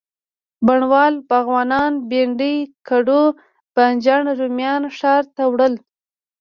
بڼوال، 0.65 1.13
باغوانان، 1.29 1.93
بینډۍ، 2.09 2.55
کدو، 2.87 3.21
بانجان 3.75 4.23
او 4.29 4.35
رومیان 4.41 4.83
ښار 4.97 5.23
ته 5.35 5.43
وړل. 5.51 5.73